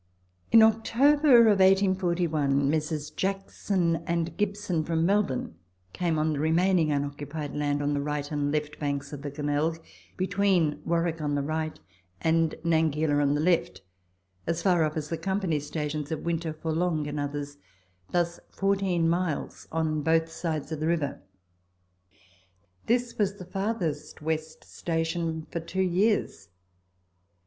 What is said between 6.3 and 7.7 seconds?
the remaining unoccupied